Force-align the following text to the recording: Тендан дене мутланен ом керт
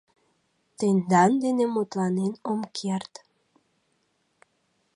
Тендан 0.77 1.31
дене 1.43 1.65
мутланен 1.73 2.33
ом 2.51 2.59
керт 2.77 3.13